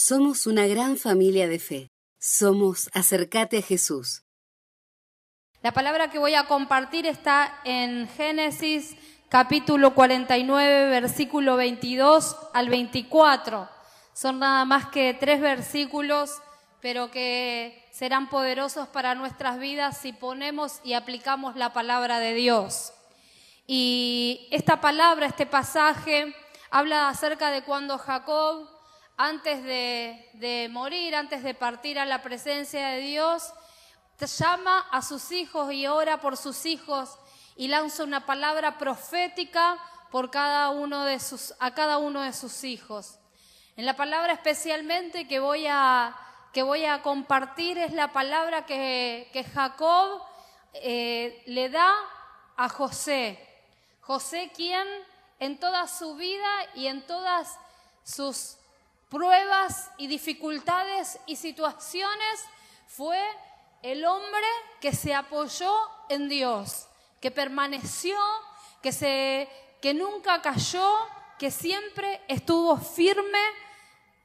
[0.00, 1.90] Somos una gran familia de fe.
[2.20, 4.22] Somos Acercate a Jesús.
[5.60, 8.94] La palabra que voy a compartir está en Génesis
[9.28, 13.68] capítulo 49, versículo 22 al 24.
[14.14, 16.30] Son nada más que tres versículos,
[16.80, 22.92] pero que serán poderosos para nuestras vidas si ponemos y aplicamos la palabra de Dios.
[23.66, 26.36] Y esta palabra, este pasaje,
[26.70, 28.77] habla acerca de cuando Jacob,
[29.20, 33.52] antes de, morir, antes de partir a la presencia de Dios,
[34.20, 37.18] llama a sus hijos y ora por sus hijos
[37.56, 39.76] y lanza una palabra profética
[40.12, 43.18] por cada uno de sus, a cada uno de sus hijos.
[43.76, 46.16] En la palabra especialmente que voy a,
[46.52, 50.22] que voy a compartir es la palabra que, Jacob
[50.74, 51.92] eh, le da
[52.56, 53.44] a José.
[54.00, 54.86] José quien
[55.40, 57.58] en toda su vida y en todas
[58.04, 58.57] sus
[59.08, 62.44] pruebas y dificultades y situaciones
[62.86, 63.20] fue
[63.82, 64.46] el hombre
[64.80, 65.72] que se apoyó
[66.08, 66.88] en Dios,
[67.20, 68.16] que permaneció,
[68.82, 69.48] que, se,
[69.80, 70.88] que nunca cayó,
[71.38, 73.38] que siempre estuvo firme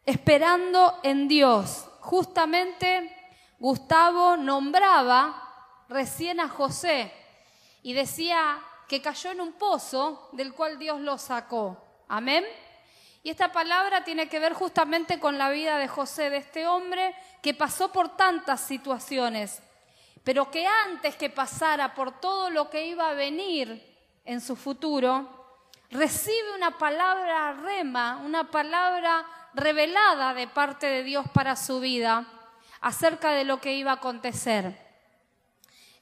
[0.05, 1.88] esperando en Dios.
[2.02, 3.15] Justamente
[3.59, 7.13] Gustavo nombraba recién a José
[7.83, 11.77] y decía que cayó en un pozo del cual Dios lo sacó.
[12.08, 12.43] Amén.
[13.23, 17.16] Y esta palabra tiene que ver justamente con la vida de José, de este hombre
[17.41, 19.61] que pasó por tantas situaciones,
[20.23, 23.81] pero que antes que pasara por todo lo que iba a venir
[24.25, 31.55] en su futuro, recibe una palabra rema, una palabra revelada de parte de Dios para
[31.55, 32.25] su vida
[32.81, 34.77] acerca de lo que iba a acontecer.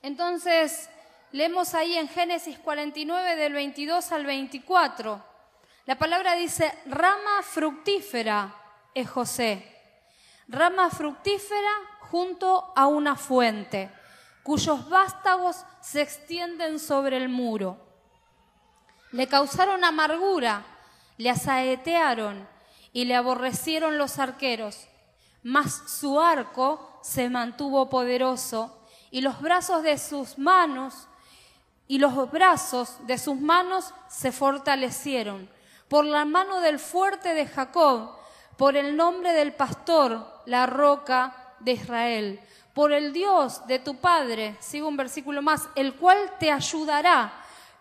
[0.01, 0.89] Entonces,
[1.33, 5.23] Leemos ahí en Génesis 49 del 22 al 24.
[5.91, 8.55] La palabra dice, rama fructífera
[8.93, 9.77] es José.
[10.47, 13.91] Rama fructífera junto a una fuente,
[14.41, 17.77] cuyos vástagos se extienden sobre el muro.
[19.11, 20.63] Le causaron amargura,
[21.17, 22.47] le asaetearon
[22.93, 24.87] y le aborrecieron los arqueros,
[25.43, 28.81] mas su arco se mantuvo poderoso
[29.11, 31.09] y los brazos de sus manos
[31.85, 35.59] y los brazos de sus manos se fortalecieron.
[35.91, 38.11] Por la mano del fuerte de Jacob,
[38.55, 42.39] por el nombre del pastor, la roca de Israel,
[42.73, 47.33] por el Dios de tu Padre, sigo un versículo más, el cual te ayudará,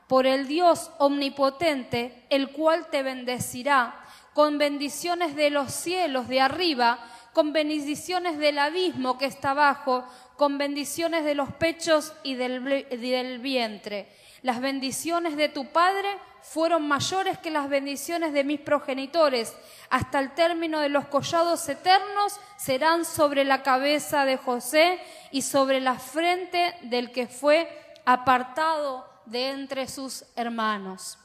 [0.09, 3.95] por el Dios omnipotente, el cual te bendecirá,
[4.35, 6.99] con bendiciones de los cielos de arriba,
[7.33, 10.05] con bendiciones del abismo que está abajo,
[10.37, 14.09] con bendiciones de los pechos y del, vientre.
[14.43, 16.09] Las bendiciones de tu Padre
[16.43, 19.57] fueron mayores que las bendiciones de mis progenitores.
[19.91, 25.81] Hasta el término de los collados eternos serán sobre la cabeza de José y sobre
[25.81, 27.69] la frente del que fue
[28.05, 31.19] apartado de entre sus hermanos.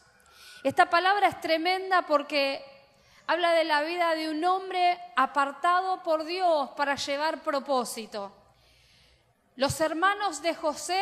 [0.63, 2.63] Esta palabra es tremenda porque
[3.27, 8.31] habla de la vida de un hombre apartado por Dios para llevar propósito.
[9.55, 11.01] Los hermanos de José,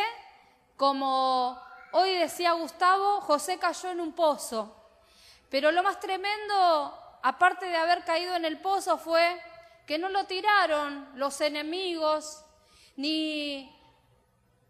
[0.77, 1.59] como
[1.93, 4.75] hoy decía Gustavo, José cayó en un pozo.
[5.49, 9.41] Pero lo más tremendo, aparte de haber caído en el pozo, fue
[9.87, 12.43] que no lo tiraron los enemigos,
[12.95, 13.73] ni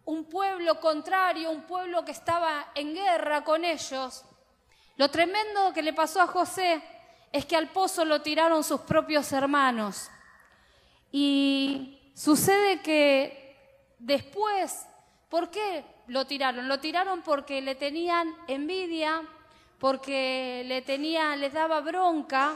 [0.06, 4.24] un pueblo contrario, un pueblo que estaba en guerra con ellos.
[4.98, 6.82] Lo tremendo que le pasó a José
[7.32, 10.10] es que al pozo lo tiraron sus propios hermanos.
[11.12, 13.44] Y sucede que
[14.04, 14.86] Después,
[15.30, 16.68] ¿por qué lo tiraron?
[16.68, 19.24] Lo tiraron porque le tenían envidia,
[19.80, 22.56] porque le tenía, les daba bronca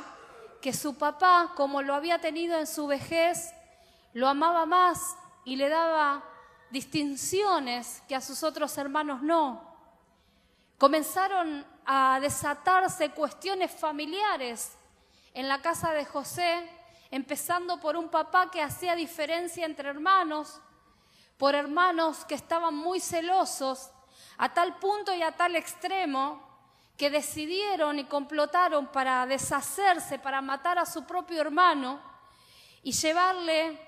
[0.62, 3.54] que su papá, como lo había tenido en su vejez,
[4.14, 5.16] lo amaba más
[5.46, 6.24] y le daba
[6.70, 9.62] distinciones que a sus otros hermanos no.
[10.78, 14.78] Comenzaron a desatarse cuestiones familiares
[15.34, 16.70] en la casa de José,
[17.12, 20.60] empezando por un papá que hacía diferencia entre hermanos,
[21.38, 23.92] por hermanos que estaban muy celosos,
[24.38, 26.42] a tal punto y a tal extremo
[26.98, 32.02] que decidieron y complotaron para deshacerse, para matar a su propio hermano
[32.82, 33.80] y llevarle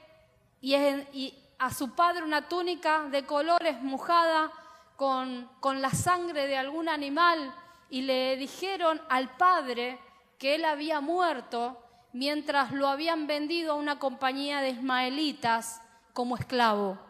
[1.58, 4.52] a su padre una túnica de colores mojada
[4.96, 7.54] con, con la sangre de algún animal
[7.90, 10.00] y le dijeron al padre
[10.38, 11.82] que él había muerto
[12.14, 15.82] mientras lo habían vendido a una compañía de ismaelitas
[16.14, 17.09] como esclavo.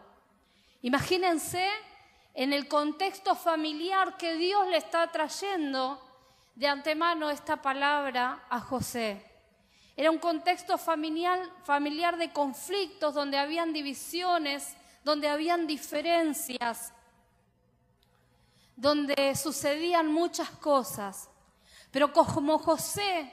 [0.82, 1.66] Imagínense
[2.34, 6.00] en el contexto familiar que Dios le está trayendo
[6.54, 9.24] de antemano esta palabra a José.
[9.96, 14.74] Era un contexto familiar, familiar de conflictos, donde habían divisiones,
[15.04, 16.92] donde habían diferencias,
[18.76, 21.28] donde sucedían muchas cosas.
[21.90, 23.30] Pero como José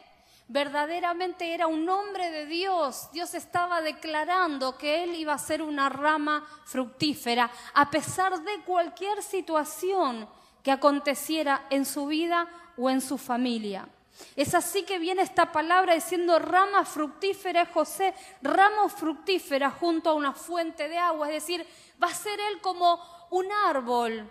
[0.48, 5.90] verdaderamente era un hombre de Dios, Dios estaba declarando que él iba a ser una
[5.90, 10.28] rama fructífera, a pesar de cualquier situación
[10.64, 12.48] que aconteciera en su vida
[12.78, 13.88] o en su familia.
[14.36, 20.34] Es así que viene esta palabra diciendo rama fructífera José, rama fructífera junto a una
[20.34, 21.68] fuente de agua, es decir,
[22.02, 24.30] va a ser él como un árbol,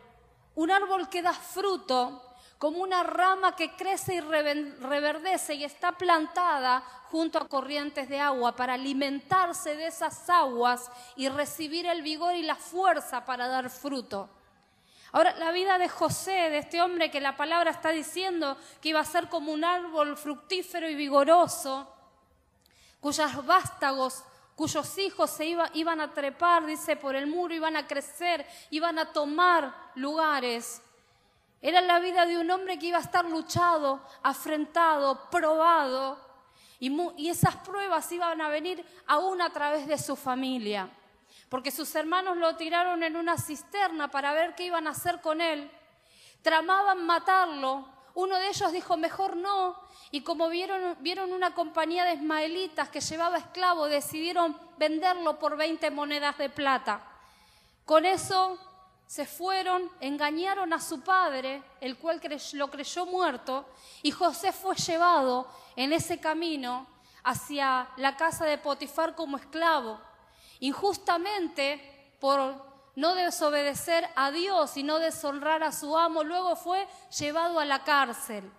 [0.54, 2.25] un árbol que da fruto,
[2.58, 6.80] como una rama que crece y reverdece y está plantada
[7.10, 12.42] junto a corrientes de agua para alimentarse de esas aguas y recibir el vigor y
[12.42, 14.30] la fuerza para dar fruto.
[15.12, 19.00] Ahora, la vida de José, de este hombre que la palabra está diciendo que iba
[19.00, 21.90] a ser como un árbol fructífero y vigoroso,
[23.00, 24.24] cuyos vástagos,
[24.54, 29.12] cuyos hijos se iban a trepar, dice, por el muro, iban a crecer, iban a
[29.12, 30.82] tomar lugares.
[31.60, 36.20] Era la vida de un hombre que iba a estar luchado, afrentado, probado,
[36.78, 40.90] y, esas pruebas iban a venir aún a través de su familia
[41.48, 45.40] porque sus hermanos lo tiraron en una cisterna para ver qué iban a hacer con
[45.40, 45.70] él.
[46.42, 47.88] Tramaban matarlo.
[48.14, 49.78] Uno de ellos dijo, mejor no.
[50.10, 55.90] Y como vieron, vieron una compañía de ismaelitas que llevaba esclavos, decidieron venderlo por 20
[55.90, 57.04] monedas de plata.
[57.84, 58.58] Con eso
[59.06, 62.20] se fueron, engañaron a su padre, el cual
[62.52, 63.66] lo creyó muerto,
[64.02, 66.86] y José fue llevado en ese camino
[67.22, 70.00] hacia la casa de Potifar como esclavo
[70.60, 72.64] injustamente por
[72.94, 76.86] no desobedecer a Dios y no deshonrar a su amo, luego fue
[77.18, 78.50] llevado a la cárcel.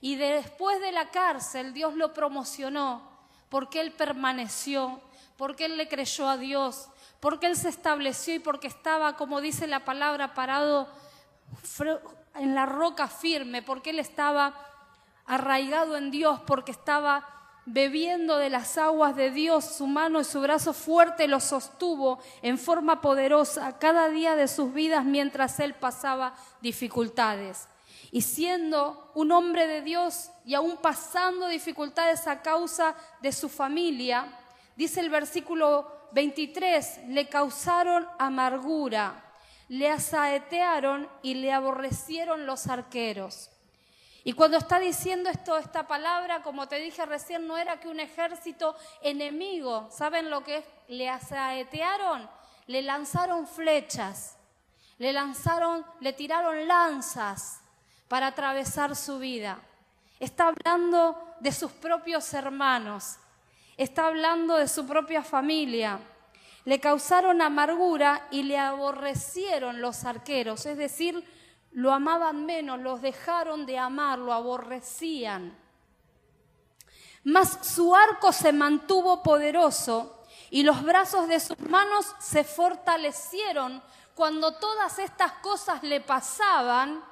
[0.00, 3.02] Y después de la cárcel Dios lo promocionó
[3.48, 5.00] porque él permaneció,
[5.38, 6.88] porque él le creyó a Dios,
[7.20, 10.88] porque él se estableció y porque estaba, como dice la palabra, parado
[12.34, 14.54] en la roca firme, porque él estaba
[15.26, 17.24] arraigado en Dios, porque estaba
[17.66, 22.58] bebiendo de las aguas de Dios, su mano y su brazo fuerte lo sostuvo en
[22.58, 27.68] forma poderosa cada día de sus vidas mientras él pasaba dificultades.
[28.10, 34.26] Y siendo un hombre de Dios y aún pasando dificultades a causa de su familia,
[34.78, 39.24] dice el versículo 23, le causaron amargura,
[39.66, 43.50] le asaetearon y le aborrecieron los arqueros.
[44.22, 47.98] Y cuando está diciendo esto, esta palabra, como te dije recién, no era que un
[47.98, 50.64] ejército enemigo, ¿saben lo que es?
[50.86, 52.30] Le asaetearon,
[52.68, 54.36] le lanzaron flechas,
[54.98, 57.62] le lanzaron, le tiraron lanzas
[58.06, 59.58] para atravesar su vida.
[60.20, 63.18] Está hablando de sus propios hermanos,
[63.78, 66.00] está hablando de su propia familia.
[66.64, 71.24] Le causaron amargura y le aborrecieron los arqueros, es decir,
[71.72, 75.56] lo amaban menos, los dejaron de amar, lo aborrecían.
[77.24, 83.82] Mas su arco se mantuvo poderoso y los brazos de sus manos se fortalecieron.
[84.14, 87.04] Cuando todas estas cosas le pasaban,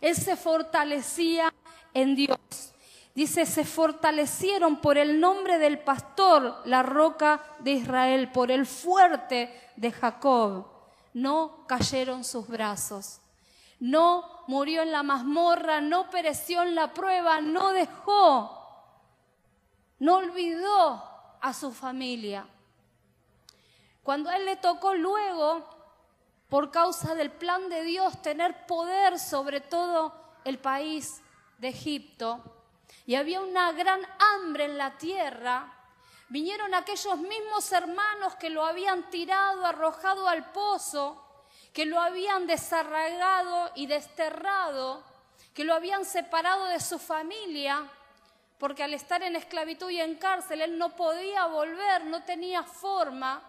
[0.00, 1.52] él se fortalecía
[1.92, 2.73] en Dios.
[3.14, 9.70] Dice, se fortalecieron por el nombre del pastor, la roca de Israel, por el fuerte
[9.76, 10.66] de Jacob.
[11.12, 13.20] No cayeron sus brazos
[13.84, 18.50] no murió en la mazmorra, no pereció en la prueba, no dejó,
[19.98, 21.04] no olvidó
[21.40, 22.46] a su familia.
[24.02, 25.68] Cuando a él le tocó luego,
[26.48, 31.22] por causa del plan de Dios, tener poder sobre todo el país
[31.58, 32.53] de Egipto,
[33.06, 35.72] y había una gran hambre en la tierra,
[36.28, 41.20] vinieron aquellos mismos hermanos que lo habían tirado, arrojado al pozo,
[41.72, 45.02] que lo habían desarraigado y desterrado,
[45.52, 47.88] que lo habían separado de su familia,
[48.58, 53.42] porque al estar en esclavitud y en cárcel él no podía volver, no tenía forma.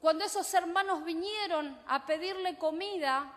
[0.00, 3.30] Cuando esos hermanos vinieron a pedirle comida,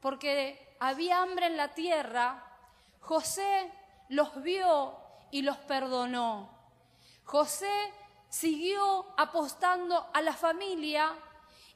[0.00, 2.42] porque había hambre en la tierra,
[3.00, 3.70] José
[4.08, 4.96] los vio
[5.30, 6.50] y los perdonó.
[7.24, 7.92] José
[8.28, 11.12] siguió apostando a la familia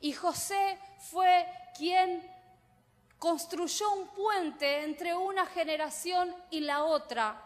[0.00, 0.78] y José
[1.10, 1.46] fue
[1.76, 2.28] quien
[3.18, 7.40] construyó un puente entre una generación y la otra,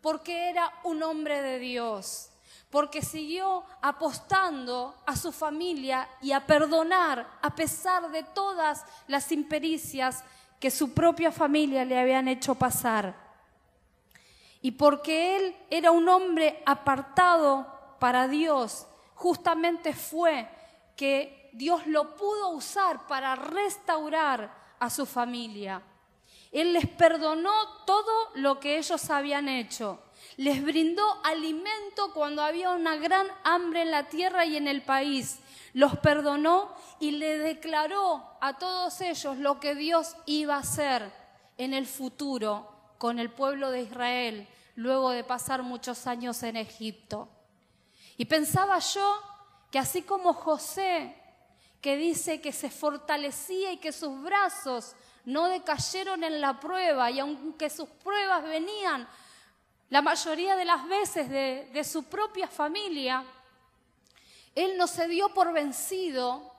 [0.00, 2.30] porque era un hombre de Dios,
[2.70, 10.22] porque siguió apostando a su familia y a perdonar a pesar de todas las impericias
[10.60, 13.25] que su propia familia le habían hecho pasar.
[14.62, 17.66] Y porque él era un hombre apartado
[17.98, 18.86] para Dios
[19.16, 20.48] justamente fue
[20.94, 25.82] que Dios lo pudo usar para restaurar a su familia.
[26.52, 30.00] Él les perdonó todo lo que ellos habían hecho.
[30.36, 35.40] Les brindó alimento cuando había una gran hambre en la tierra y en el país.
[35.72, 41.10] Los perdonó y le declaró a todos ellos lo que Dios iba a hacer
[41.58, 47.28] en el futuro con el pueblo de Israel luego de pasar muchos años en Egipto.
[48.16, 49.22] Y pensaba yo
[49.70, 51.16] que así como José,
[51.80, 57.18] que dice que se fortalecía y que sus brazos no decayeron en la prueba, y
[57.18, 59.08] aunque sus pruebas venían
[59.90, 63.24] la mayoría de las veces de, de su propia familia,
[64.56, 66.50] él no se dio por vencido,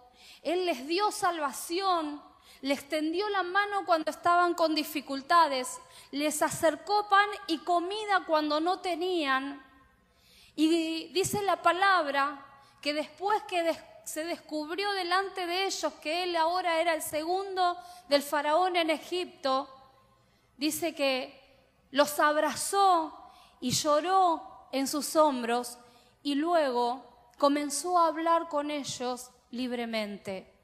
[0.44, 2.22] Él les dio salvación,
[2.62, 5.80] les tendió la mano cuando estaban con dificultades,
[6.12, 9.64] les acercó pan y comida cuando no tenían.
[10.56, 12.44] Y dice la palabra
[12.82, 18.24] que después que se descubrió delante de ellos que él ahora era el segundo del
[18.24, 19.70] faraón en Egipto,
[20.58, 21.38] dice que
[21.92, 25.78] los abrazó y lloró en sus hombros
[26.24, 27.04] y luego
[27.38, 30.57] comenzó a hablar con ellos libremente.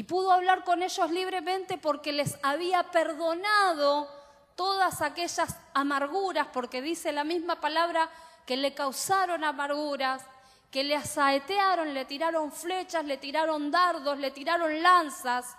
[0.00, 4.08] Y pudo hablar con ellos libremente porque les había perdonado
[4.56, 8.08] todas aquellas amarguras, porque dice la misma palabra
[8.46, 10.24] que le causaron amarguras,
[10.70, 15.54] que le asaetearon, le tiraron flechas, le tiraron dardos, le tiraron lanzas,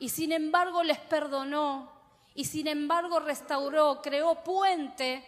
[0.00, 1.88] y sin embargo les perdonó,
[2.34, 5.24] y sin embargo restauró, creó puente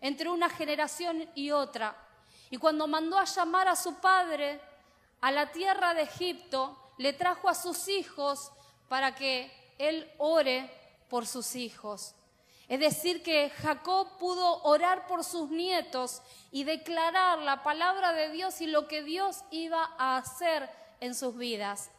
[0.00, 1.94] entre una generación y otra.
[2.48, 4.58] Y cuando mandó a llamar a su padre
[5.20, 8.52] a la tierra de Egipto, le trajo a sus hijos
[8.88, 10.70] para que él ore
[11.08, 12.14] por sus hijos.
[12.68, 18.60] Es decir, que Jacob pudo orar por sus nietos y declarar la palabra de Dios
[18.60, 20.70] y lo que Dios iba a hacer
[21.00, 21.90] en sus vidas.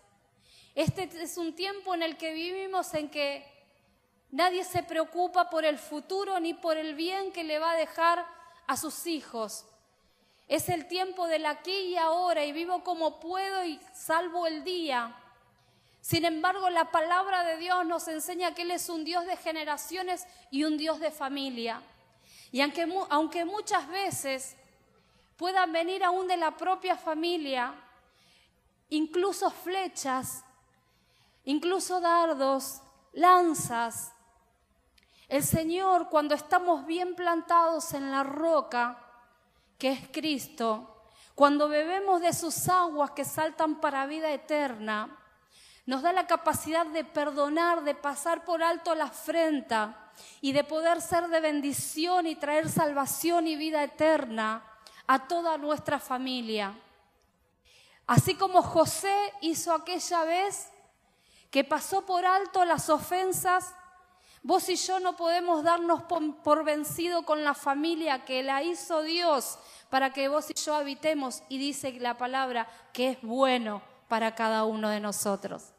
[0.73, 3.45] Este es un tiempo en el que vivimos en que
[4.31, 8.25] nadie se preocupa por el futuro ni por el bien que le va a dejar
[8.67, 9.65] a sus hijos.
[10.47, 15.15] Es el tiempo del aquí y ahora y vivo como puedo y salvo el día.
[16.01, 20.27] Sin embargo, la palabra de Dios nos enseña que Él es un Dios de generaciones
[20.51, 21.81] y un Dios de familia.
[22.51, 24.55] Y aunque, aunque muchas veces
[25.35, 27.73] puedan venir aún de la propia familia,
[28.89, 30.45] incluso flechas,
[31.43, 32.83] incluso dardos,
[33.13, 34.13] lanzas,
[35.27, 39.04] el Señor cuando estamos bien plantados en la roca,
[39.77, 41.03] que es Cristo,
[41.36, 45.17] cuando bebemos de sus aguas que saltan para vida eterna,
[45.86, 51.01] nos da la capacidad de perdonar, de pasar por alto la afrenta y de poder
[51.01, 54.63] ser de bendición y traer salvación y vida eterna
[55.08, 56.74] a toda nuestra familia.
[58.08, 60.70] Así como José hizo aquella vez
[61.51, 63.74] que pasó por alto las ofensas
[64.45, 69.57] Vos y yo no podemos darnos por, vencido con la familia que la hizo Dios
[69.89, 74.65] para que vos y yo habitemos y dice la palabra que es bueno para cada
[74.65, 75.73] uno de nosotros.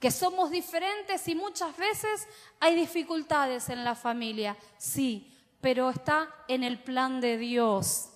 [0.00, 2.26] Que somos diferentes y muchas veces
[2.58, 8.08] hay dificultades en la familia, sí, pero está en el plan de Dios.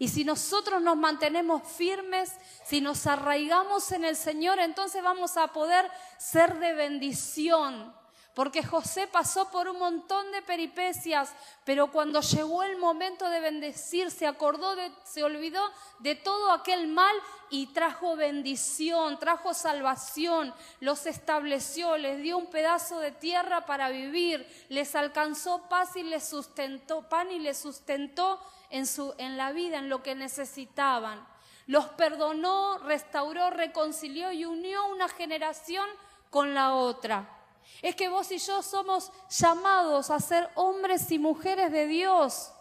[0.00, 2.32] Y si nosotros nos mantenemos firmes,
[2.64, 5.88] si nos arraigamos en el Señor, entonces vamos a poder
[6.18, 7.94] ser de bendición
[8.36, 11.32] porque José pasó por un montón de peripecias,
[11.64, 15.62] pero cuando llegó el momento de bendecir, se acordó, de, se olvidó
[16.00, 17.16] de todo aquel mal
[17.48, 24.46] y trajo bendición, trajo salvación, los estableció, les dio un pedazo de tierra para vivir,
[24.68, 28.38] les alcanzó paz y les sustentó, pan y les sustentó
[28.68, 28.84] en,
[29.16, 31.26] en la vida, en lo que necesitaban.
[31.66, 35.88] Los perdonó, restauró, reconcilió y unió una generación
[36.28, 37.35] con la otra.
[37.82, 42.52] Es que vos y yo somos llamados a ser hombres y mujeres de Dios,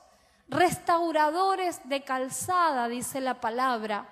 [0.48, 4.10] restauradores de calzada, dice la palabra,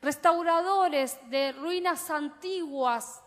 [0.00, 3.20] restauradores de ruinas antiguas.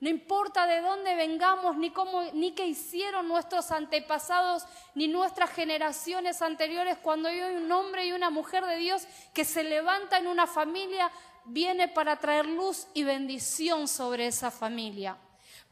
[0.00, 6.42] No importa de dónde vengamos, ni cómo, ni qué hicieron nuestros antepasados, ni nuestras generaciones
[6.42, 10.46] anteriores, cuando hay un hombre y una mujer de Dios que se levanta en una
[10.46, 11.10] familia,
[11.44, 15.16] viene para traer luz y bendición sobre esa familia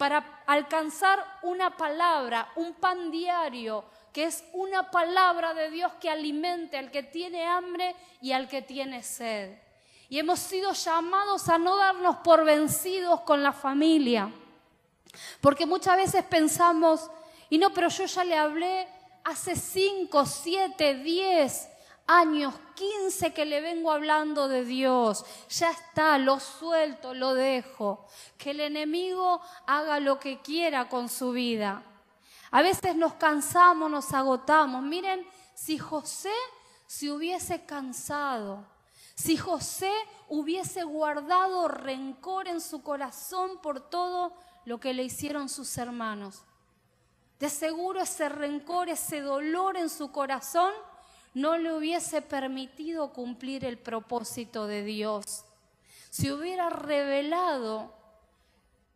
[0.00, 6.78] para alcanzar una palabra, un pan diario, que es una palabra de Dios que alimente
[6.78, 9.58] al que tiene hambre y al que tiene sed.
[10.08, 14.32] Y hemos sido llamados a no darnos por vencidos con la familia.
[15.42, 17.10] Porque muchas veces pensamos,
[17.50, 18.88] y no, pero yo ya le hablé
[19.24, 21.68] hace cinco, siete, diez
[22.10, 25.24] años, 15 que le vengo hablando de Dios.
[25.48, 28.06] Ya está, lo suelto, lo dejo.
[28.36, 31.82] Que el enemigo haga lo que quiera con su vida.
[32.50, 34.82] A veces nos cansamos, nos agotamos.
[34.82, 35.24] Miren,
[35.54, 36.32] si José
[36.86, 38.64] se hubiese cansado,
[39.14, 39.92] si José
[40.28, 44.32] hubiese guardado rencor en su corazón por todo
[44.64, 46.42] lo que le hicieron sus hermanos.
[47.38, 50.72] De seguro ese rencor, ese dolor en su corazón
[51.34, 55.44] no le hubiese permitido cumplir el propósito de Dios.
[56.10, 57.94] Si hubiera revelado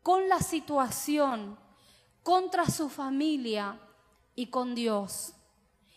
[0.03, 1.57] con la situación,
[2.23, 3.79] contra su familia
[4.35, 5.35] y con Dios,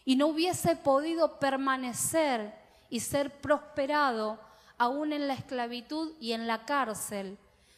[0.05, 2.53] y no hubiese podido permanecer
[2.89, 4.39] y ser prosperado
[4.77, 7.37] aún en la esclavitud y en la cárcel,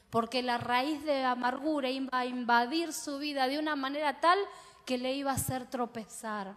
[0.10, 4.38] porque la raíz de amargura iba a invadir su vida de una manera tal
[4.86, 6.56] que le iba a hacer tropezar.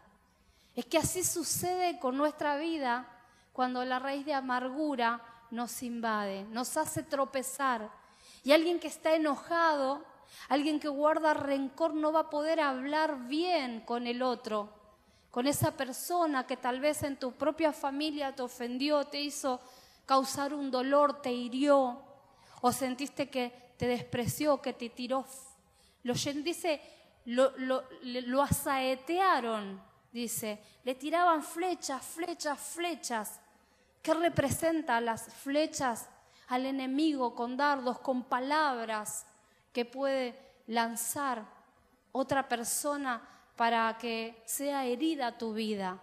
[0.74, 3.06] Es que así sucede con nuestra vida
[3.52, 7.90] cuando la raíz de amargura nos invade, nos hace tropezar.
[8.42, 10.02] Y alguien que está enojado,
[10.48, 14.70] alguien que guarda rencor no va a poder hablar bien con el otro,
[15.30, 19.60] con esa persona que tal vez en tu propia familia te ofendió, te hizo
[20.06, 22.02] causar un dolor, te hirió,
[22.62, 25.26] o sentiste que te despreció, que te tiró.
[26.02, 26.80] Lo, dice,
[27.26, 33.40] lo, lo, lo asaetearon dice, le tiraban flechas, flechas, flechas.
[34.02, 36.08] ¿Qué representa las flechas
[36.48, 39.24] al enemigo con dardos, con palabras
[39.72, 41.44] que puede lanzar
[42.12, 43.26] otra persona
[43.56, 45.98] para que sea herida tu vida?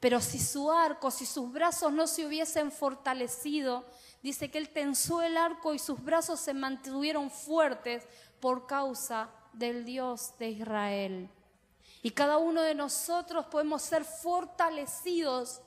[0.00, 3.84] Pero si su arco, si sus brazos no se hubiesen fortalecido,
[4.22, 8.06] dice que él tensó el arco y sus brazos se mantuvieron fuertes
[8.38, 11.30] por causa del Dios de Israel.
[12.04, 15.62] Y cada uno de nosotros podemos ser fortalecidos,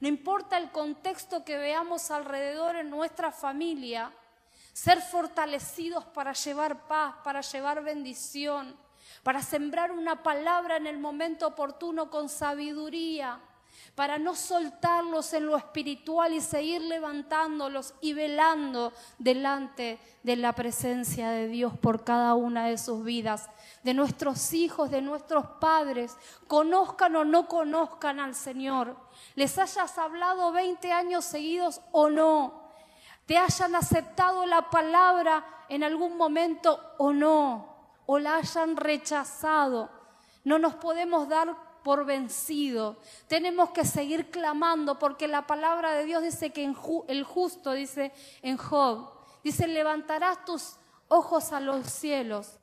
[0.00, 4.10] no importa el contexto que veamos alrededor en nuestra familia,
[4.72, 8.74] ser fortalecidos para llevar paz, para llevar bendición,
[9.22, 13.38] para sembrar una palabra en el momento oportuno con sabiduría,
[13.94, 21.30] para no soltarlos en lo espiritual y seguir levantándolos y velando delante de la presencia
[21.30, 23.48] de Dios por cada una de sus vidas.
[23.82, 26.16] De nuestros hijos, de nuestros padres,
[26.46, 28.96] conozcan o no conozcan al Señor,
[29.34, 32.62] les hayas hablado 20 años seguidos o no,
[33.26, 39.90] te hayan aceptado la palabra en algún momento o no, o la hayan rechazado.
[40.44, 42.96] No nos podemos dar por vencido.
[43.28, 46.64] Tenemos que seguir clamando porque la palabra de Dios dice que
[47.08, 49.10] el justo, dice en Job,
[49.42, 50.76] dice, levantarás tus
[51.08, 52.58] ojos a los cielos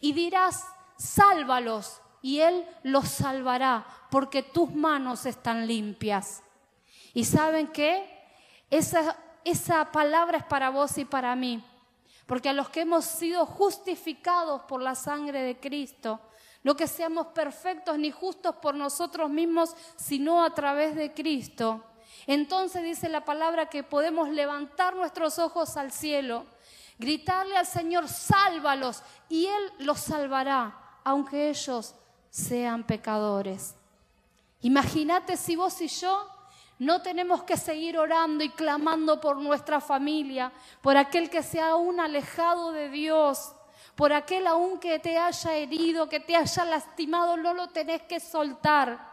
[0.00, 6.42] y dirás, sálvalos, y Él los salvará, porque tus manos están limpias.
[7.14, 8.08] ¿Y saben qué?
[8.70, 11.64] Esa, esa palabra es para vos y para mí,
[12.26, 16.20] porque a los que hemos sido justificados por la sangre de Cristo,
[16.62, 21.84] no que seamos perfectos ni justos por nosotros mismos, sino a través de Cristo.
[22.26, 26.44] Entonces dice la palabra que podemos levantar nuestros ojos al cielo
[27.00, 31.94] gritarle al Señor, sálvalos, y Él los salvará, aunque ellos
[32.28, 33.74] sean pecadores.
[34.60, 36.28] Imagínate si vos y yo
[36.78, 41.70] no tenemos que seguir orando y clamando por nuestra familia, por aquel que se ha
[41.70, 43.54] aún alejado de Dios,
[43.94, 48.20] por aquel aún que te haya herido, que te haya lastimado, no lo tenés que
[48.20, 49.10] soltar.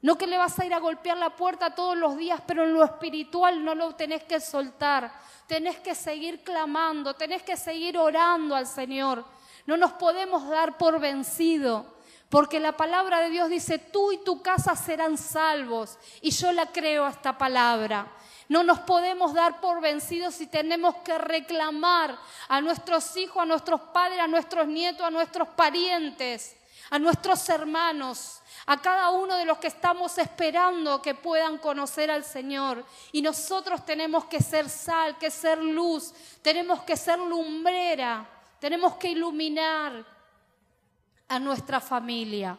[0.00, 2.74] No que le vas a ir a golpear la puerta todos los días, pero en
[2.74, 5.12] lo espiritual no lo tenés que soltar
[5.52, 9.22] tenés que seguir clamando, tenés que seguir orando al Señor.
[9.66, 11.84] No nos podemos dar por vencido,
[12.30, 15.98] porque la palabra de Dios dice, tú y tu casa serán salvos.
[16.22, 18.10] Y yo la creo a esta palabra.
[18.48, 23.80] No nos podemos dar por vencidos si tenemos que reclamar a nuestros hijos, a nuestros
[23.80, 26.56] padres, a nuestros nietos, a nuestros parientes,
[26.90, 32.24] a nuestros hermanos a cada uno de los que estamos esperando que puedan conocer al
[32.24, 32.84] Señor.
[33.10, 38.28] Y nosotros tenemos que ser sal, que ser luz, tenemos que ser lumbrera,
[38.60, 40.04] tenemos que iluminar
[41.28, 42.56] a nuestra familia.